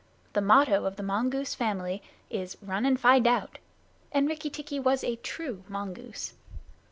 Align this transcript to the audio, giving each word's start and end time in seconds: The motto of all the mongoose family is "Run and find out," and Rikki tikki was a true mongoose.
The 0.33 0.41
motto 0.41 0.79
of 0.85 0.93
all 0.93 0.95
the 0.95 1.03
mongoose 1.03 1.53
family 1.53 2.01
is 2.31 2.57
"Run 2.59 2.87
and 2.87 2.99
find 2.99 3.27
out," 3.27 3.59
and 4.11 4.27
Rikki 4.27 4.49
tikki 4.49 4.79
was 4.79 5.03
a 5.03 5.17
true 5.17 5.63
mongoose. 5.69 6.33